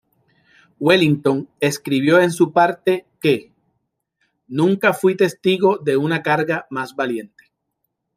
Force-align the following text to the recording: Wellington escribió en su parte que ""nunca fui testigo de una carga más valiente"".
Wellington 0.79 1.47
escribió 1.59 2.19
en 2.19 2.31
su 2.31 2.51
parte 2.51 3.05
que 3.21 3.53
""nunca 4.47 4.93
fui 4.93 5.15
testigo 5.15 5.77
de 5.77 5.95
una 5.95 6.23
carga 6.23 6.65
más 6.71 6.95
valiente"". 6.95 7.51